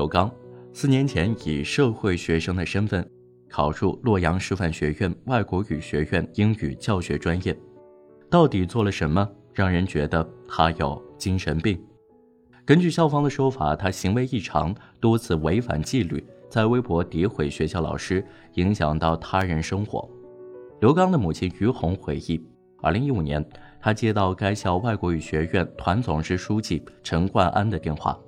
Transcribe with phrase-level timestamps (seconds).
[0.00, 0.32] 刘刚
[0.72, 3.06] 四年前以社会学生的身份
[3.50, 7.54] 考入洛阳师范学院外国语学院英语教学专业，
[8.30, 11.78] 到底做了什么让人觉得他有精神病？
[12.64, 20.08] 根据校方的说法，他行为异常，多次违反纪律，在微博诋毁学校老师，影响到他人生活。
[20.80, 22.42] 刘刚的母亲于红回忆，
[22.80, 23.46] 二零一五年，
[23.78, 28.18] 他接到该校外国语学院团总支书记陈冠安的电话：“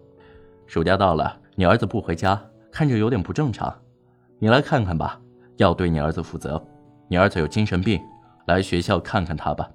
[0.69, 3.75] 暑假到了，你儿子不回家，看着有点不正常，
[4.39, 5.21] 你来看看吧，
[5.57, 6.63] 要对你儿子负责。
[7.09, 8.01] 你儿子有精神病，
[8.47, 9.71] 来学校看看他吧。”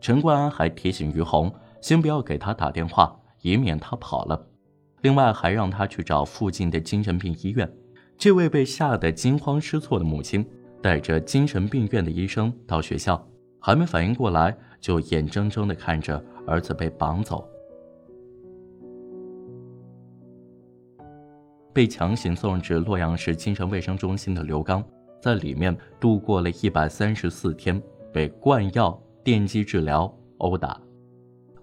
[0.00, 4.46] 陈冠安还提醒于红，先不要给他打电话，以免他跑了。
[5.02, 7.70] 另外，还让他去找附近的精神病医院。
[8.18, 10.44] 这位被吓得惊慌失措的母亲。
[10.82, 13.20] 带着精神病院的医生到学校，
[13.58, 17.48] 还没反应过来，就眼睁睁地看着儿子被绑走。
[21.76, 24.82] 被强行送至洛阳市精神卫生中心的刘刚，
[25.20, 27.78] 在里面度过了一百三十四天，
[28.10, 30.80] 被灌药、电击治疗、殴打。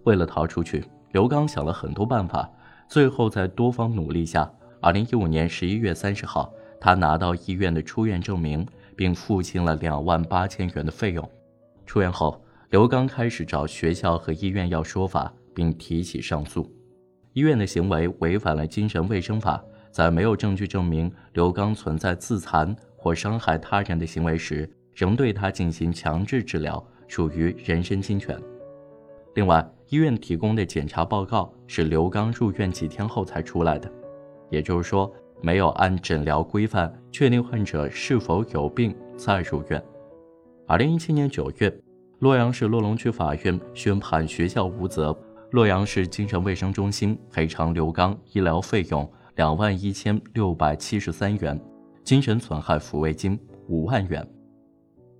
[0.04, 2.48] 为了逃出去，刘刚想了很多办法，
[2.88, 4.48] 最后在多方努力下，
[4.80, 8.64] 二零一五年十一月三十号，他拿到医院的出院证明。
[8.96, 11.28] 并付清了两万八千元的费用。
[11.88, 16.72] 出院后，刘刚开始找学校和医院要说法，并提起上诉。
[17.34, 28.36] 医院的行为违反了精神卫生法，在没有证据证明刘刚存在自残或伤害他人的行为时，仍对他进行强制治疗，属于人身侵权。
[29.36, 33.88] 另外，医院提供的检查报告是刘刚入院几天后才出来的，
[34.50, 35.14] 也就是说。
[35.46, 39.84] 没有按诊疗规范确定患者是否有病再入院。
[40.66, 41.82] 二零一七年九月，
[42.20, 45.14] 洛阳市洛龙区法院宣判学校无责，
[45.52, 51.60] 洛阳市精神卫生中心赔偿刘刚医疗费用两万一千六百七十三元，
[52.04, 54.28] 精神损害抚慰金五万元。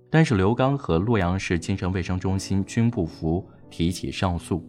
[0.08, 4.64] 但是刘刚和洛阳市精神卫生中心均不服，提起上诉。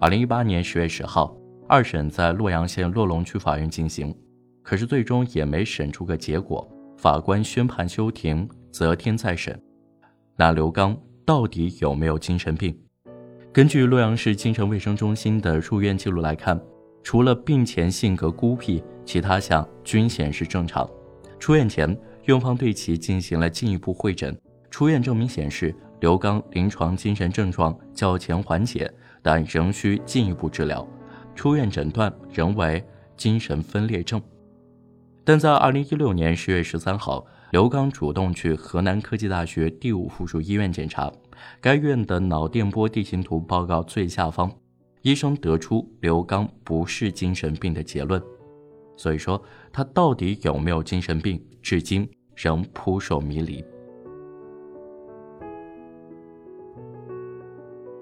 [0.00, 1.36] 二零一八年十月十号，
[1.68, 4.14] 二审在洛阳县洛龙区法院进行，
[4.62, 6.66] 可是最终也没审出个结果。
[6.96, 9.62] 法官宣判休庭，择天再审。
[10.36, 12.85] 那刘刚到底有没有精神病？
[13.56, 16.60] 根据洛阳市精神卫生中心的入院记录来看，
[17.02, 20.86] 除了病前性格孤僻，其他项均显示正常。
[21.38, 24.38] 出院前，院方对其进行了进一步会诊，
[24.70, 28.92] 出院证明显示刘刚临床精神症状较前缓解。
[29.22, 30.86] 但仍需进一步治疗，
[31.34, 32.84] 出院诊断仍为
[33.16, 34.20] 精神分裂症。
[35.24, 41.12] 但在二零一六年十月十三号，刘刚主动去河南科技大学第五附属医院检查，
[41.60, 44.50] 该院的脑电波地形图报告最下方，
[45.02, 48.20] 医生得出刘刚不是精神病的结论。
[48.96, 49.40] 所以说，
[49.72, 53.64] 他到底有没有精神病，至今仍扑朔迷离。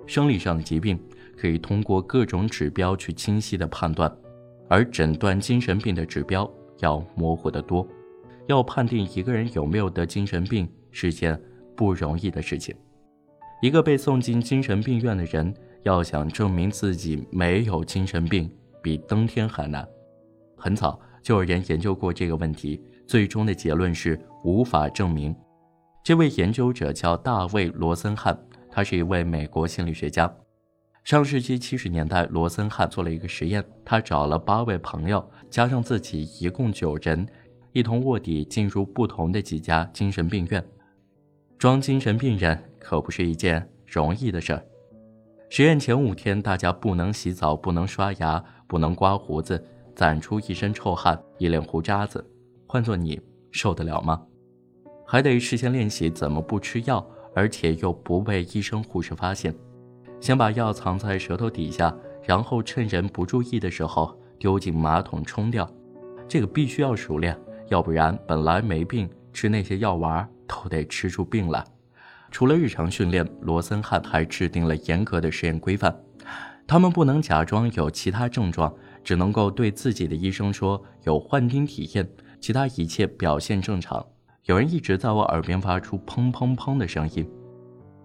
[0.06, 0.98] 生理上的疾病。
[1.36, 4.10] 可以通过各种指标去清晰的判断，
[4.68, 7.86] 而诊断精神病的指标要模糊得多。
[8.46, 11.40] 要判定一个人有没有得精神病是件
[11.76, 12.74] 不容易的事情。
[13.62, 18.50] 一个被送进精神病院的人，要想证明自己没有精神病，
[18.82, 19.86] 比登天还难。
[20.56, 25.34] 很早就有人研究过这个问题，最终的结论是无法证明。
[26.02, 28.38] 这位研究者叫大卫·罗森汉，
[28.70, 30.30] 他是一位美国心理学家。
[31.02, 37.26] 上世纪七十年代，罗森汉做了一个实验，他找了八位朋友，加上自己，一共九人，
[37.74, 40.64] 一同卧底进入不同的几家精神病院。
[41.58, 44.64] 装精神病人可不是一件容易的事儿。
[45.50, 49.60] 实验前五天，大家不能洗澡，不能刷牙，不能刮胡子，
[49.92, 52.24] 攒出一身臭汗，一脸胡渣子。
[52.68, 53.20] 换做你，
[53.50, 54.22] 受得了吗？
[55.04, 57.04] 还得事先练习怎么不吃药，
[57.34, 59.52] 而且又不被医生护士发现。
[60.20, 61.92] 先把药藏在舌头底下，
[62.22, 65.68] 然后趁人不注意的时候丢进马桶冲掉。
[66.28, 67.36] 这个必须要熟练，
[67.68, 71.64] 要不然本来没病，吃那些药丸都得吃出病来。
[72.30, 75.94] 除了日常训练，罗森汉还制定了严格的实验规范。
[76.66, 82.08] 他们不能假装有其他症状，只能够对自己的医生说有幻听体验，
[82.40, 84.04] 其他一切表现正常。
[84.44, 87.28] 有人一直在我耳边发出砰砰砰的声音。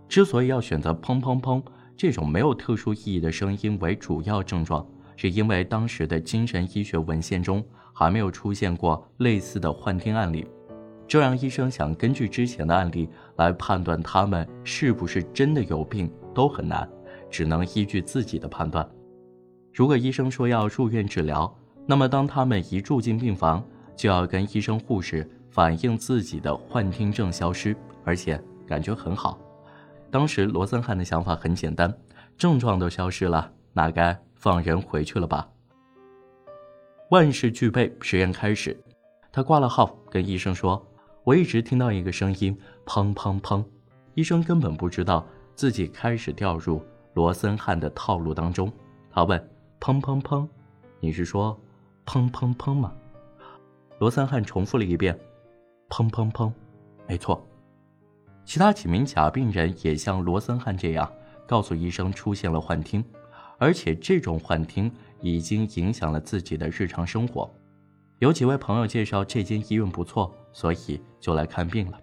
[0.08, 1.62] 之所以要选择砰砰砰。
[1.98, 7.62] 这种没有特殊意义的声音为主要症状，是因为当时的精神医学文献中
[8.00, 10.48] 还没有出现过类似的幻听案例，
[11.06, 16.90] 这让医生想根据之前的案例来判断他们是不是真的有病都很难，
[17.30, 18.90] 只能依据自己的判断。
[19.74, 21.54] 如果医生说要入院治疗，
[21.86, 23.62] 那么当他们一住进病房，
[23.98, 27.76] 就要跟医生护士反映自己的幻听症消失，
[28.06, 29.38] 而且感觉很好。
[30.10, 31.94] 当时罗森汉的想法很简单，
[32.38, 35.50] 症状都消失了，那该放人回去了吧？
[37.10, 38.80] 万事俱备，实验开始。
[39.32, 40.86] 他挂了号，跟医生说
[41.26, 43.66] ：“我一直听到一个声音，砰砰砰。”
[44.14, 45.26] 医生根本不知道
[45.56, 46.80] 自己开始掉入
[47.16, 48.72] 罗森汉的套路当中。
[49.10, 49.40] 他问
[49.82, 50.48] ：“砰砰砰，
[51.00, 51.60] 你是说
[52.06, 52.94] 砰砰砰吗？”
[53.98, 55.20] 罗森汉重复了一遍
[55.90, 56.52] ：“砰砰砰，
[57.08, 57.44] 没错。”
[58.46, 61.12] 其他几名假病人也像罗森汉这样
[61.48, 63.04] 告诉医生出现了幻听，
[63.58, 64.92] 而且这种幻听
[65.22, 67.50] 已经影响了自己的日常生活。
[68.20, 72.00] 有几位朋友介绍这间医院不错，所以就来看病了。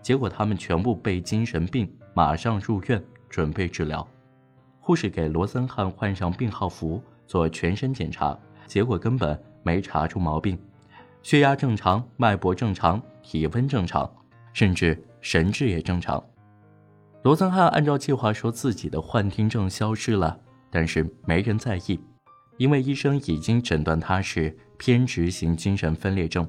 [0.00, 4.06] 结果他们全部被精神病，马上入院准备治疗。
[4.80, 10.58] 护士给罗森汉换上病号服，做全身检查，结果根本没查出毛病，
[11.22, 14.10] 血压正常，脉搏正常，体温正常，
[14.52, 16.22] 甚至神志也正常。
[17.22, 20.40] 罗森汉按照计划说自己的幻听症消失了，
[20.70, 22.00] 但是没人在意。
[22.62, 26.48] 因为医生已经诊断他是偏执型精神分裂症。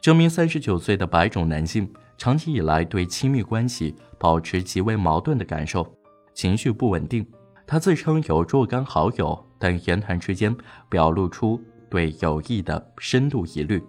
[0.00, 1.86] 这名三十九岁的白种男性
[2.16, 5.86] 长期以来对亲密关系保持极为矛盾的感受，
[6.32, 7.26] 情绪不稳定。
[7.66, 10.56] 他自称有若干好友，但言谈之间
[10.88, 13.82] 表露出对友谊的深度疑虑。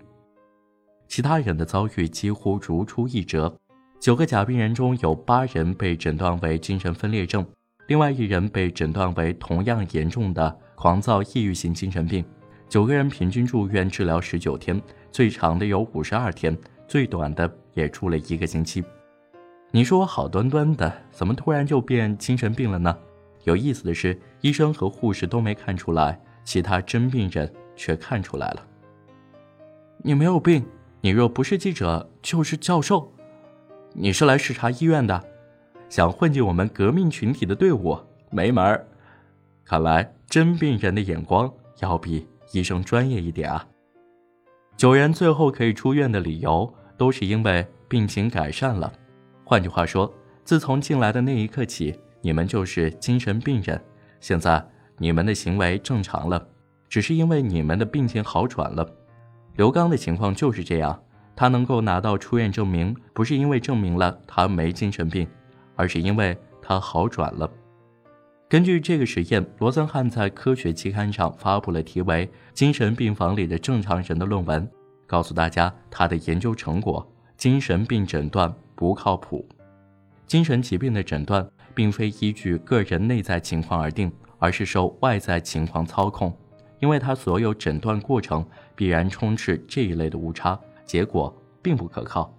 [1.08, 3.58] 其他人的遭遇几乎如出一辙：
[3.98, 7.48] 九个假病人中有八人被诊断为精神分裂症，
[7.88, 10.60] 另外一人被诊断为同样严重的。
[10.84, 12.26] 狂躁抑郁型精神病，
[12.68, 14.82] 九个人平均住院治疗十九天，
[15.14, 16.58] 最长的有五十二天，
[16.90, 18.84] 最短的也住了一个星期。
[19.72, 22.94] 你说我好端端的，怎么突然就变精神病了呢？
[23.46, 28.68] 有意思的是，医生和护士都没看出来，其他真病人却看出来了。
[30.00, 30.66] 你没有病，
[31.00, 33.10] 你若不是记者，就是教授。
[33.94, 35.24] 你是来视察医院的，
[35.88, 37.98] 想混进我们革命群体的队伍，
[38.30, 38.86] 没门儿。
[39.64, 41.48] 看来真病人的眼光
[41.80, 43.64] 要比医生专业一点啊。
[44.76, 48.92] 九人最后可以出院的理由都是因为病情改善了。
[49.46, 50.12] 换句话说，
[50.44, 53.80] 自从进来的那一刻起，你们就是精神病人。
[54.22, 56.44] 现在你们的行为正常了，
[56.90, 58.84] 只是因为你们的病情好转了。
[59.56, 61.00] 刘刚的情况就是这样，
[61.36, 65.28] 他能够拿到出院证明，不是因为证明了他没精神病，
[65.76, 67.48] 而是因为他好转了。
[68.54, 74.70] 根据这个实验，罗森汉在科学期刊上发布了题为《精神病房里的正常人》的论文，
[75.08, 77.04] 告诉大家他的研究成果：
[77.36, 79.44] 精神病诊断不靠谱。
[80.28, 86.32] 精神疾病的诊断并非依据个人内在情况而定，而是受外在情况操控，
[86.80, 88.46] 因为他所有诊断过程
[88.76, 92.32] 必然充斥这一类的误差，结果并不可靠。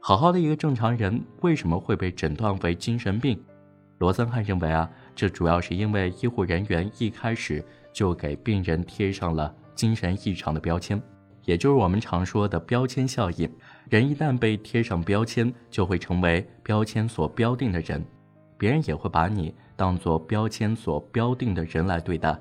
[0.00, 3.42] 好好的一个正常人，为什么会被诊断为精神病？
[3.96, 4.90] 罗森汉认为啊。
[5.14, 11.00] 这主要是因为医护人员一开始就给病人贴上了精神异常的标签，
[11.44, 13.48] 也就是我们常说的标签效应。
[13.88, 18.04] 人一旦被贴上标签，就会成为标签所标定的人，
[18.56, 22.36] 别人也会把你当做标签所标定的人来对待。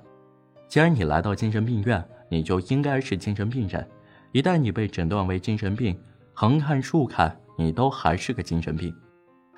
[0.67, 3.87] 既然你来到精神病院，你就应该是精神病人。
[4.31, 5.95] 一旦你被诊断为精神病，
[6.33, 8.91] 横看竖看，你都还是个精神病。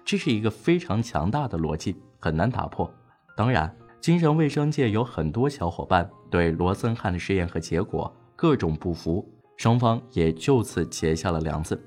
[0.03, 2.93] 这是一个非常强大的逻辑，很难打破。
[3.35, 9.27] 当然，精神卫生界有很多小伙伴对罗森汉的实验和结果各种不服，
[9.57, 11.77] 双方也就此结下了梁子。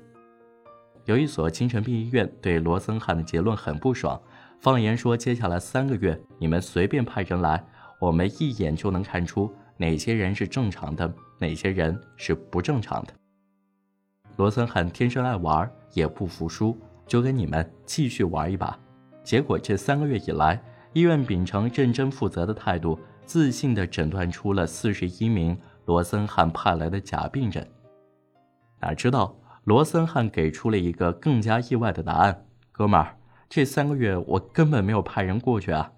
[1.05, 4.21] 有一所精神病医院对罗森汉的结论很不爽，
[4.59, 7.65] 放言说：“接下来三个月，你们随便派人来，
[7.99, 13.13] 我们一眼就能看出哪些人是正常的，哪些人是不正常的。”
[14.37, 16.77] 罗森汉天生爱玩，也不服输，
[17.07, 18.77] 就跟你们继续玩一把。
[19.23, 20.61] 结果这三个月以来，
[20.99, 27.65] 医院秉承认真负责的态度，自信地诊断出了四十一名罗森汉派来的假病人。
[28.81, 33.15] 哪知道罗森汉给出了一个更加意外的答案：“哥们儿，
[33.47, 35.89] 这三个月我根本没有派人过去啊！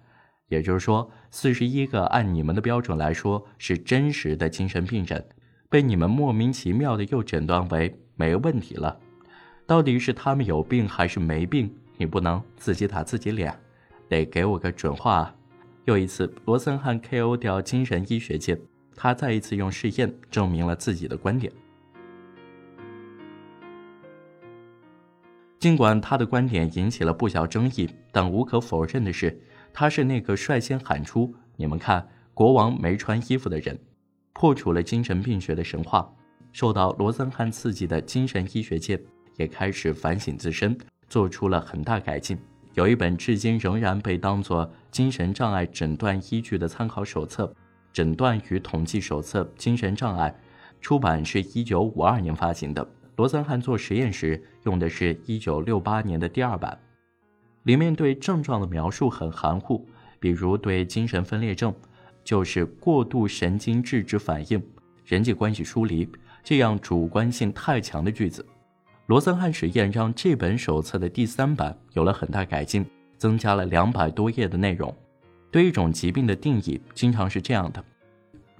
[0.46, 5.26] 也就是说，四十一个按你们的标准来说是真实的精神病人，
[5.68, 8.96] 被你们莫名其妙的又诊断为没问题了。
[9.66, 11.74] 到底是他们有病还是没病？
[11.96, 13.52] 你不能自己打自己脸。”
[14.12, 15.34] 得给我个准话啊！
[15.86, 18.60] 又一次，罗森汉 KO 掉精神医学界，
[18.94, 21.50] 他再一次用试验证明了自己的观点。
[25.58, 29.40] 尽管他的观点引起了不小争议，但无可否认的是，
[29.72, 33.78] 他是那个率先喊出“你们看，国王没穿衣服”的人，
[34.34, 36.12] 破除了精神病学的神话。
[36.52, 39.02] 受到罗森汉刺激的精神医学界
[39.38, 40.76] 也开始反省自身，
[41.08, 42.36] 做出了很大改进。
[42.74, 47.44] 有一本至今仍然被当作精神障碍诊断依据的参考手册
[47.92, 50.30] 《诊断与统计手册：精神障碍》，
[50.80, 52.86] 出版是一九五二年发行的。
[53.16, 56.78] 罗森汉做实验时用的是一九六八年的第二版。
[57.64, 59.86] 里面对症状的描述很含糊，
[60.18, 61.74] 比如对精神分裂症，
[62.24, 64.60] 就是过度神经质质反应、
[65.04, 66.08] 人际关系疏离
[66.42, 68.44] 这样主观性太强的句子。
[69.06, 72.86] 罗森汉实验让这本手册的第三版有了很大改进，
[73.18, 74.94] 增加了两百多页的内容。
[75.50, 77.84] 对一种疾病的定义经常是这样的：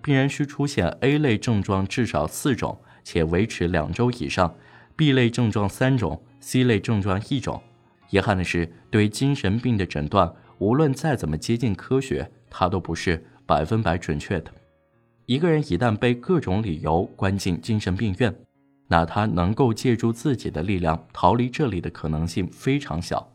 [0.03, 4.55] 病人需出现 A 类症状至少四种，且维持两周以上
[4.97, 7.63] ；B 类症状三种；C 类症状一种。
[8.11, 14.53] 遗憾的是，对精神病的诊断，无论再怎么接近科学，它都不是百分百准确的。
[15.25, 18.35] 一个人一旦被各种理由关进精神病院，
[18.93, 23.27] 那他能够借助自己的力量逃离这里的可能性非常小。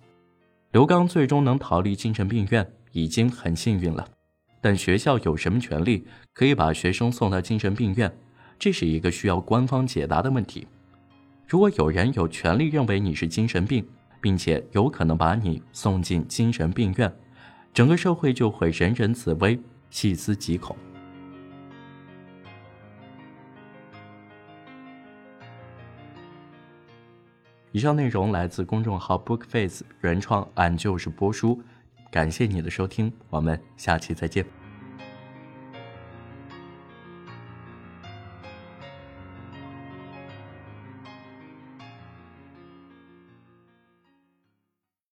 [0.72, 4.08] 刘刚最终能逃离精神病院，已经很幸运了。
[4.62, 8.16] 但学校有什么权利可以把学生送到精神病院？
[8.60, 10.68] 这是一个需要官方解答的问题。
[11.48, 13.84] 如果有人有权利认为你是精神病，
[14.22, 17.12] 并且有可能把你送进精神病院，
[17.74, 19.60] 整个社会就会人人自危，
[19.90, 20.78] 细思极恐。
[27.78, 31.62] 以上内容来自公众号 Bookface 原创，俺就是播书，
[32.10, 34.57] 感谢你的收听，我们下期再见。